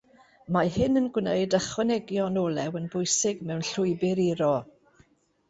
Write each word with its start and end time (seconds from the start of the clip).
Mae 0.55 0.69
hyn 0.77 0.99
yn 1.01 1.09
gwneud 1.17 1.55
ychwanegion 1.57 2.41
olew 2.45 2.81
yn 2.81 2.89
bwysig 2.95 3.45
mewn 3.51 3.63
llwybr 3.71 4.25
iro. 4.27 4.51